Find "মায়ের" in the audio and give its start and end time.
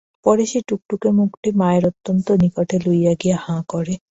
1.59-1.83